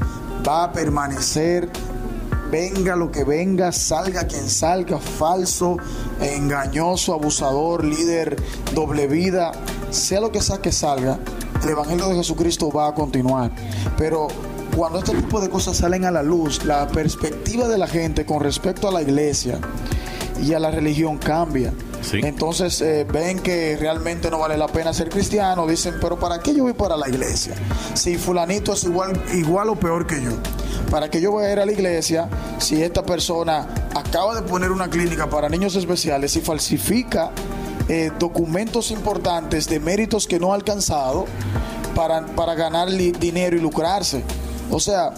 va 0.47 0.65
a 0.65 0.71
permanecer. 0.71 1.69
Venga 2.49 2.95
lo 2.95 3.11
que 3.11 3.25
venga, 3.25 3.73
salga 3.73 4.25
quien 4.25 4.47
salga, 4.47 4.99
falso, 4.99 5.75
engañoso, 6.21 7.13
abusador, 7.13 7.83
líder, 7.83 8.41
doble 8.73 9.07
vida, 9.07 9.51
sea 9.89 10.21
lo 10.21 10.31
que 10.31 10.41
sea 10.41 10.59
que 10.59 10.71
salga, 10.71 11.19
el 11.61 11.69
Evangelio 11.69 12.07
de 12.07 12.15
Jesucristo 12.15 12.71
va 12.71 12.87
a 12.87 12.93
continuar. 12.93 13.51
Pero 13.97 14.29
cuando 14.77 14.99
este 14.99 15.13
tipo 15.13 15.41
de 15.41 15.49
cosas 15.49 15.75
salen 15.75 16.05
a 16.05 16.11
la 16.11 16.23
luz, 16.23 16.63
la 16.63 16.87
perspectiva 16.87 17.67
de 17.67 17.77
la 17.77 17.87
gente 17.87 18.25
con 18.25 18.39
respecto 18.39 18.87
a 18.87 18.91
la 18.91 19.01
iglesia 19.01 19.59
y 20.41 20.53
a 20.53 20.59
la 20.59 20.71
religión 20.71 21.17
cambia. 21.17 21.73
Sí. 22.09 22.21
Entonces 22.23 22.79
eh, 22.81 23.05
ven 23.11 23.39
que 23.39 23.75
realmente 23.75 24.31
no 24.31 24.39
vale 24.39 24.57
la 24.57 24.67
pena 24.67 24.93
ser 24.93 25.09
cristiano, 25.09 25.67
dicen, 25.67 25.95
pero 25.99 26.17
¿para 26.17 26.39
qué 26.39 26.55
yo 26.55 26.63
voy 26.63 26.73
para 26.73 26.95
la 26.95 27.09
iglesia? 27.09 27.53
Si 27.95 28.17
fulanito 28.17 28.73
es 28.73 28.85
igual, 28.85 29.21
igual 29.33 29.69
o 29.69 29.75
peor 29.75 30.07
que 30.07 30.21
yo. 30.23 30.31
¿Para 30.89 31.09
qué 31.09 31.19
yo 31.19 31.31
voy 31.31 31.45
a 31.45 31.51
ir 31.51 31.59
a 31.59 31.65
la 31.65 31.71
iglesia 31.73 32.29
si 32.59 32.81
esta 32.81 33.03
persona 33.03 33.67
acaba 33.93 34.35
de 34.35 34.41
poner 34.43 34.71
una 34.71 34.89
clínica 34.89 35.29
para 35.29 35.49
niños 35.49 35.75
especiales 35.75 36.33
y 36.37 36.41
falsifica 36.41 37.31
eh, 37.89 38.11
documentos 38.17 38.91
importantes 38.91 39.67
de 39.67 39.79
méritos 39.81 40.27
que 40.27 40.39
no 40.39 40.53
ha 40.53 40.55
alcanzado 40.55 41.25
para, 41.93 42.25
para 42.27 42.55
ganar 42.55 42.89
dinero 42.89 43.57
y 43.57 43.59
lucrarse? 43.59 44.23
O 44.71 44.79
sea, 44.79 45.13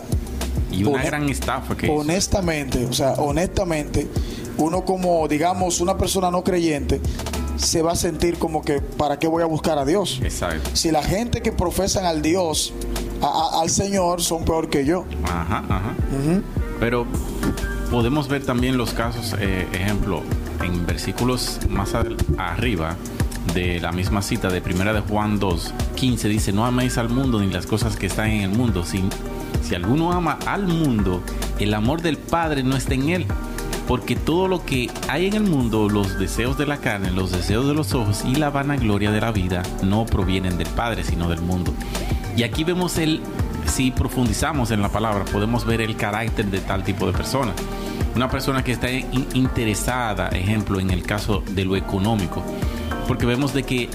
Y 0.72 0.84
una 0.84 1.04
gran 1.04 1.30
estafa 1.30 1.76
que 1.78 1.88
honestamente, 1.90 2.86
o 2.86 2.94
sea, 2.94 3.14
honestamente, 3.14 4.08
uno 4.60 4.86
como, 4.86 5.28
digamos, 5.28 5.80
una 5.82 5.98
persona 5.98 6.30
no 6.32 6.44
creyente, 6.44 7.02
se 7.58 7.82
va 7.82 7.94
a 7.94 7.96
sentir 7.96 8.38
como 8.38 8.62
que, 8.62 8.80
¿para 8.82 9.18
qué 9.20 9.28
voy 9.28 9.42
a 9.44 9.46
buscar 9.46 9.78
a 9.80 9.86
Dios? 9.86 10.20
Exacto. 10.24 10.70
Si 10.74 10.92
la 10.92 11.02
gente 11.04 11.42
que 11.42 11.52
profesan 11.52 12.06
al 12.06 12.22
Dios, 12.22 12.74
a- 13.22 13.26
a- 13.58 13.62
al 13.62 13.70
Señor, 13.70 14.22
son 14.22 14.46
peor 14.46 14.70
que 14.70 14.86
yo. 14.86 15.06
Ajá, 15.26 15.64
ajá. 15.68 15.94
Pero 16.80 17.06
podemos 17.92 18.28
ver 18.28 18.46
también 18.46 18.78
los 18.78 18.92
casos, 18.94 19.36
eh, 19.40 19.68
ejemplo, 19.74 20.22
en 20.64 20.86
versículos 20.86 21.60
más 21.70 21.92
arriba 22.38 22.96
de 23.54 23.80
la 23.80 23.92
misma 23.92 24.22
cita 24.22 24.50
de 24.50 24.62
Primera 24.62 24.94
de 24.94 25.02
Juan 25.02 25.40
2, 25.40 25.74
15 25.96 26.28
dice, 26.28 26.52
no 26.54 26.66
améis 26.66 26.98
al 26.98 27.10
mundo 27.10 27.40
ni 27.40 27.48
las 27.48 27.66
cosas 27.66 27.96
que 27.96 28.06
están 28.06 28.30
en 28.30 28.42
el 28.42 28.50
mundo. 28.58 28.86
Si, 28.86 29.04
si 29.68 29.76
alguno 29.76 30.12
ama 30.12 30.38
al 30.46 30.68
mundo, 30.68 31.22
el 31.60 31.74
amor 31.74 32.02
del 32.02 32.18
Padre 32.18 32.64
no 32.64 32.76
está 32.78 32.94
en 32.94 33.10
él. 33.10 33.26
Porque 33.90 34.16
todo 34.16 34.48
lo 34.48 34.64
que 34.64 34.88
hay 35.08 35.26
en 35.26 35.34
el 35.34 35.42
mundo, 35.42 35.90
los 35.90 36.20
deseos 36.20 36.60
de 36.60 36.68
la 36.68 36.78
carne, 36.78 37.10
los 37.10 37.32
deseos 37.32 37.66
de 37.66 37.74
los 37.74 37.96
ojos 37.96 38.24
y 38.24 38.36
la 38.36 38.52
vanagloria 38.52 39.10
de 39.10 39.20
la 39.20 39.32
vida, 39.32 39.64
no 39.82 40.06
provienen 40.06 40.60
del 40.60 40.68
Padre, 40.68 41.04
sino 41.04 41.28
del 41.28 41.42
mundo. 41.42 41.74
Y 42.38 42.44
aquí 42.44 42.64
vemos 42.64 43.00
el, 43.00 43.20
si 43.66 43.90
profundizamos 43.90 44.70
en 44.70 44.84
la 44.84 44.90
palabra, 44.90 45.26
podemos 45.26 45.66
ver 45.66 45.82
el 45.82 45.96
carácter 45.96 46.46
de 46.46 46.60
tal 46.60 46.84
tipo 46.84 47.08
de 47.08 47.14
persona. 47.14 47.52
una 48.16 48.30
persona 48.30 48.64
que 48.64 48.74
está 48.74 48.92
interesada, 48.92 50.30
ejemplo, 50.30 50.80
en 50.80 50.92
el 50.92 51.02
caso 51.02 51.42
de 51.50 51.66
lo 51.66 51.76
económico, 51.76 52.44
porque 53.08 53.26
vemos 53.26 53.56
de 53.56 53.64
que 53.64 53.90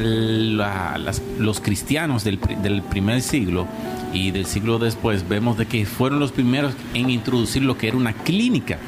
los 1.38 1.60
cristianos 1.60 2.24
del, 2.24 2.40
del, 2.64 2.82
primer 2.82 3.22
siglo 3.22 3.68
y 4.12 4.32
del 4.32 4.46
siglo 4.46 4.80
después, 4.80 5.28
vemos 5.28 5.56
de 5.56 5.66
que 5.66 5.86
fueron 5.86 6.18
los 6.18 6.32
primeros 6.32 6.74
en 6.94 7.10
introducir 7.10 7.62
lo 7.62 7.78
que 7.78 7.86
era 7.86 7.96
una 7.96 8.12
clínica 8.12 8.80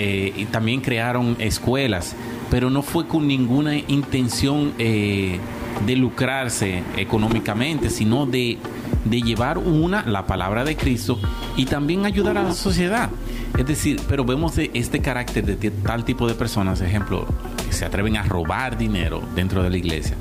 eh, 0.00 0.32
y 0.36 0.44
también 0.44 0.80
crearon 0.80 1.36
escuelas, 1.40 2.14
pero 2.52 2.70
no 2.70 2.82
fue 2.82 3.08
con 3.08 3.26
ninguna 3.26 3.74
intención 3.76 4.72
eh, 4.78 5.40
de 5.84 5.96
lucrarse 5.96 6.84
económicamente, 6.96 7.90
sino 7.90 8.24
de, 8.24 8.58
de 9.04 9.22
llevar 9.22 9.58
una, 9.58 10.06
la 10.06 10.24
palabra 10.24 10.64
de 10.64 10.76
Cristo, 10.76 11.18
y 11.56 11.64
también 11.64 12.06
ayudar 12.06 12.38
a 12.38 12.44
la 12.44 12.52
sociedad. 12.52 13.10
Es 13.58 13.66
decir, 13.66 14.00
pero 14.08 14.24
vemos 14.24 14.54
de 14.54 14.70
este 14.72 15.00
carácter 15.00 15.58
de 15.58 15.70
tal 15.70 16.04
tipo 16.04 16.28
de 16.28 16.34
personas, 16.34 16.80
ejemplo, 16.80 17.26
que 17.66 17.72
se 17.72 17.84
atreven 17.84 18.16
a 18.16 18.22
robar 18.22 18.78
dinero 18.78 19.20
dentro 19.34 19.64
de 19.64 19.70
la 19.70 19.78
iglesia, 19.78 20.16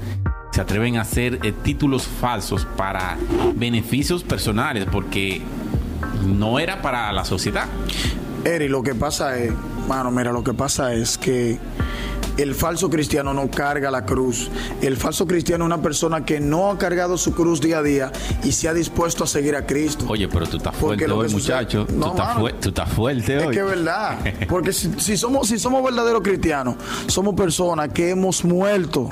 se 0.51 0.59
atreven 0.59 0.97
a 0.97 1.01
hacer 1.01 1.39
eh, 1.43 1.51
títulos 1.51 2.07
falsos 2.07 2.65
para 2.65 3.15
beneficios 3.55 4.23
personales, 4.23 4.87
porque 4.91 5.43
no 6.25 6.57
era 6.57 6.81
para 6.81 7.11
la 7.11 7.25
sociedad. 7.25 7.67
Eri, 8.47 8.69
lo 8.69 8.81
que 8.81 8.95
pasa 8.95 9.37
es, 9.37 9.51
mano, 9.89 10.09
mira, 10.09 10.31
lo 10.31 10.41
que 10.41 10.53
pasa 10.53 10.93
es 10.93 11.17
que 11.17 11.59
el 12.37 12.55
falso 12.55 12.89
cristiano 12.89 13.33
no 13.33 13.51
carga 13.51 13.91
la 13.91 14.05
cruz. 14.05 14.49
El 14.81 14.95
falso 14.95 15.27
cristiano 15.27 15.65
es 15.65 15.67
una 15.67 15.81
persona 15.81 16.23
que 16.23 16.39
no 16.39 16.71
ha 16.71 16.77
cargado 16.77 17.17
su 17.17 17.33
cruz 17.33 17.59
día 17.59 17.79
a 17.79 17.83
día 17.83 18.11
y 18.45 18.53
se 18.53 18.69
ha 18.69 18.73
dispuesto 18.73 19.25
a 19.25 19.27
seguir 19.27 19.53
a 19.57 19.65
Cristo. 19.65 20.05
Oye, 20.07 20.29
pero 20.29 20.47
tú 20.47 20.57
estás 20.57 20.73
fuerte 20.77 21.11
hoy, 21.11 21.29
muchacho. 21.29 21.85
tú, 21.85 22.47
estás 22.69 22.89
fuerte 22.89 23.37
hoy. 23.37 23.43
Es 23.43 23.51
que 23.51 23.59
es 23.59 23.65
verdad. 23.65 24.17
Porque 24.47 24.71
si, 24.71 25.17
somos, 25.17 25.49
si 25.49 25.59
somos 25.59 25.83
verdaderos 25.83 26.21
cristianos, 26.21 26.75
somos 27.07 27.35
personas 27.35 27.89
que 27.89 28.11
hemos 28.11 28.45
muerto 28.45 29.09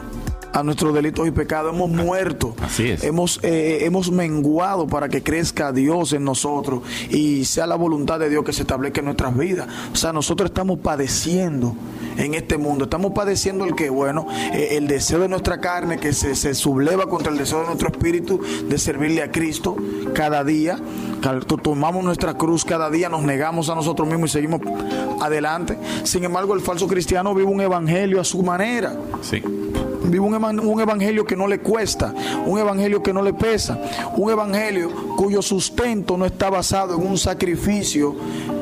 a 0.56 0.64
nuestros 0.64 0.94
delitos 0.94 1.28
y 1.28 1.32
pecados, 1.32 1.76
hemos 1.76 1.90
muerto. 1.90 2.56
Así 2.62 2.90
es. 2.90 3.04
Hemos, 3.04 3.42
eh, 3.44 3.80
hemos 3.82 4.10
menguado 4.10 4.88
para 4.88 5.10
que 5.10 5.22
crezca 5.22 5.74
Dios 5.74 6.14
en 6.14 6.24
nosotros 6.24 6.82
y 7.10 7.44
sea 7.44 7.68
la 7.68 7.76
voluntad 7.76 8.20
de 8.20 8.30
Dios 8.30 8.46
que 8.46 8.54
se 8.54 8.62
establezca 8.62 9.02
en 9.02 9.06
nuestras 9.06 9.38
vidas. 9.38 9.68
O 9.92 9.96
sea, 9.98 10.14
nosotros 10.14 10.50
estamos 10.50 10.80
padeciendo 10.80 11.76
en 12.18 12.36
este 12.36 12.58
mundo. 12.58 12.86
Estamos 12.86 13.12
padeciendo 13.12 13.66
el 13.66 13.76
que, 13.76 13.90
bueno, 13.90 14.28
eh, 14.54 14.78
el 14.78 14.88
deseo 14.88 15.20
de 15.20 15.28
nuestra 15.28 15.60
carne 15.60 15.98
que 15.98 16.14
se, 16.14 16.36
se, 16.36 16.56
subleva 16.56 17.10
contra 17.10 17.34
el 17.34 17.38
deseo 17.38 17.60
de 17.60 17.66
nuestro 17.66 17.90
espíritu 17.90 18.40
de 18.70 18.78
servirle 18.78 19.24
a 19.24 19.32
Cristo 19.32 19.76
cada 20.14 20.46
día. 20.46 20.80
Tomamos 21.64 22.02
nuestra 22.06 22.36
cruz 22.36 22.64
cada 22.64 22.90
día, 22.90 23.10
nos 23.10 23.24
negamos 23.24 23.70
a 23.70 23.76
nosotros 23.76 24.08
mismos 24.08 24.30
y 24.30 24.34
seguimos 24.34 24.62
adelante. 25.22 25.78
Sin 26.04 26.24
embargo, 26.24 26.54
el 26.54 26.62
falso 26.62 26.88
cristiano 26.88 27.36
vive 27.36 27.50
un 27.50 27.60
evangelio 27.60 28.22
a 28.22 28.24
su 28.24 28.42
manera. 28.42 28.96
Sí. 29.22 29.44
Vive 30.08 30.20
un, 30.20 30.82
evangelio 30.82 31.26
que 31.26 31.36
no 31.36 31.48
le 31.48 31.60
cuesta, 31.60 32.14
un 32.46 32.60
evangelio 32.60 33.02
que 33.02 33.14
no 33.14 33.22
le 33.22 33.34
pesa, 33.34 33.80
un 34.16 34.30
evangelio 34.30 34.90
cuyo 35.16 35.42
sustento 35.42 36.18
no 36.18 36.26
está 36.26 36.50
basado 36.50 36.96
en 36.96 37.08
un 37.08 37.18
sacrificio 37.18 38.16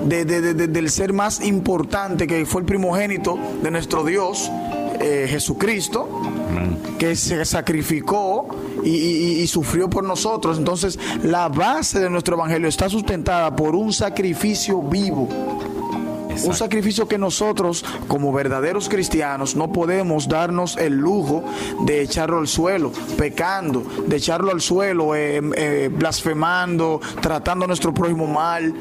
del 0.06 0.90
ser 0.90 1.14
más 1.14 1.42
importante 1.42 2.28
que 2.28 2.46
fue 2.46 2.62
el 2.62 2.66
primogénito 2.66 3.38
de 3.62 3.72
nuestro 3.72 4.04
Dios, 4.04 4.50
eh, 5.00 5.28
Jesucristo, 5.30 6.08
que 6.98 7.16
se 7.16 7.44
sacrificó 7.46 8.48
y, 8.84 9.46
sufrió 9.48 9.90
por 9.90 10.04
nosotros. 10.04 10.58
Entonces, 10.58 10.98
la 11.24 11.50
base 11.50 12.00
de 12.00 12.10
nuestro 12.10 12.36
evangelio 12.36 12.68
está 12.68 12.90
sustentada 12.90 13.56
por 13.56 13.76
un 13.76 13.92
sacrificio 13.92 14.82
vivo 14.82 15.28
un 16.46 16.54
sacrificio 16.54 17.08
que 17.08 17.18
nosotros, 17.18 17.84
como 18.08 18.32
verdaderos 18.34 18.90
cristianos, 18.90 19.56
no 19.56 19.72
podemos 19.72 20.28
darnos 20.28 20.78
el 20.78 20.94
lujo 20.98 21.44
de 21.86 22.02
echarlo 22.02 22.40
al 22.40 22.48
suelo, 22.48 22.92
pecando, 23.18 23.84
de 24.08 24.18
echarlo 24.18 24.52
al 24.52 24.62
suelo, 24.62 25.16
eh, 25.16 25.42
eh, 25.56 25.90
blasfemando, 25.92 27.00
tratando 27.22 27.66
a 27.66 27.68
nuestro 27.68 27.94
prójimo 27.94 28.28
mal. 28.28 28.74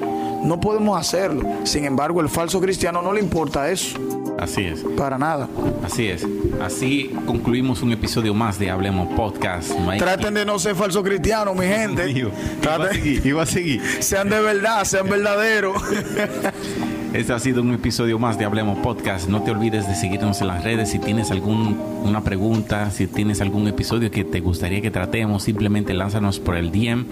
No 0.45 0.61
podemos 0.61 0.99
hacerlo. 0.99 1.43
Sin 1.65 1.85
embargo, 1.85 2.21
el 2.21 2.29
falso 2.29 2.61
cristiano 2.61 3.01
no 3.03 3.13
le 3.13 3.21
importa 3.21 3.71
eso. 3.71 3.99
Así 4.39 4.63
es. 4.63 4.81
Para 4.97 5.19
nada. 5.19 5.49
Así 5.85 6.09
es. 6.09 6.27
Así 6.61 7.15
concluimos 7.27 7.83
un 7.83 7.93
episodio 7.93 8.35
más 8.35 8.59
de 8.59 8.71
Hablemos 8.71 9.13
Podcast. 9.15 9.71
Traten 9.99 10.35
de 10.35 10.45
no 10.45 10.59
ser 10.59 10.75
falso 10.75 11.03
cristiano, 11.03 11.55
mi 11.55 11.67
gente. 11.67 12.11
iba 12.11 12.31
a 12.75 12.93
seguir, 12.93 13.27
iba 13.27 13.43
a 13.43 13.47
seguir. 13.47 13.83
Sean 14.01 14.29
de 14.31 14.41
verdad, 14.41 14.85
sean 14.85 15.09
verdaderos. 15.11 15.81
Este 17.15 17.35
ha 17.35 17.39
sido 17.39 17.61
un 17.61 17.75
episodio 17.75 18.19
más 18.19 18.39
de 18.39 18.47
Hablemos 18.47 18.79
Podcast. 18.79 19.29
No 19.29 19.43
te 19.43 19.51
olvides 19.51 19.87
de 19.87 19.95
seguirnos 19.95 20.41
en 20.41 20.47
las 20.47 20.65
redes. 20.65 20.91
Si 20.91 20.99
tienes 20.99 21.31
alguna 21.31 22.25
pregunta, 22.25 22.91
si 22.91 23.07
tienes 23.07 23.43
algún 23.43 23.69
episodio 23.69 24.11
que 24.11 24.25
te 24.25 24.41
gustaría 24.41 24.81
que 24.81 24.91
tratemos, 24.91 25.43
simplemente 25.43 25.93
lánzanos 25.93 26.41
por 26.41 26.57
el 26.57 26.73
DM 26.73 27.05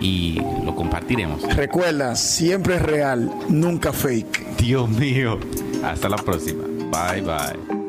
y 0.00 0.40
lo 0.64 0.74
compartiremos. 0.74 1.42
Recuerda, 1.54 2.16
siempre 2.16 2.76
es 2.76 2.82
real, 2.82 3.30
nunca 3.50 3.92
fake. 3.92 4.56
Dios 4.56 4.88
mío. 4.88 5.38
Hasta 5.84 6.08
la 6.08 6.16
próxima. 6.16 6.64
Bye 6.90 7.20
bye. 7.20 7.81